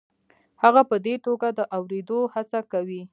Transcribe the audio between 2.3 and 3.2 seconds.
هڅه کوي.